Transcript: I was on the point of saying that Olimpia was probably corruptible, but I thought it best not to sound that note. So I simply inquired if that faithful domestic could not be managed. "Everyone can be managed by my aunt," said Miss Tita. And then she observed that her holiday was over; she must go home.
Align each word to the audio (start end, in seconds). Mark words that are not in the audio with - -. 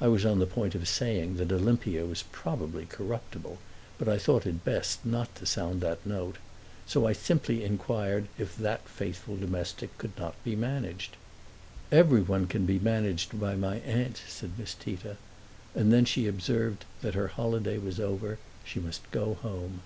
I 0.00 0.08
was 0.08 0.24
on 0.24 0.38
the 0.38 0.46
point 0.46 0.74
of 0.74 0.88
saying 0.88 1.36
that 1.36 1.48
Olimpia 1.52 2.06
was 2.08 2.24
probably 2.32 2.86
corruptible, 2.86 3.58
but 3.98 4.08
I 4.08 4.16
thought 4.16 4.46
it 4.46 4.64
best 4.64 5.04
not 5.04 5.34
to 5.34 5.44
sound 5.44 5.82
that 5.82 6.06
note. 6.06 6.36
So 6.86 7.06
I 7.06 7.12
simply 7.12 7.62
inquired 7.62 8.28
if 8.38 8.56
that 8.56 8.88
faithful 8.88 9.36
domestic 9.36 9.98
could 9.98 10.16
not 10.16 10.42
be 10.42 10.56
managed. 10.56 11.18
"Everyone 11.90 12.46
can 12.46 12.64
be 12.64 12.78
managed 12.78 13.38
by 13.38 13.54
my 13.54 13.80
aunt," 13.80 14.22
said 14.26 14.58
Miss 14.58 14.72
Tita. 14.72 15.18
And 15.74 15.92
then 15.92 16.06
she 16.06 16.26
observed 16.26 16.86
that 17.02 17.12
her 17.12 17.28
holiday 17.28 17.76
was 17.76 18.00
over; 18.00 18.38
she 18.64 18.80
must 18.80 19.02
go 19.10 19.34
home. 19.34 19.82